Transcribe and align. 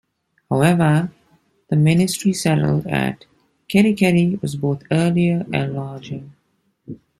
However, 0.49 1.11
the 1.69 1.75
missionary 1.75 2.33
settlement 2.33 2.87
at 2.87 3.25
Kerikeri 3.69 4.41
was 4.41 4.55
both 4.55 4.81
earlier 4.89 5.45
and 5.53 5.75
larger. 5.75 6.23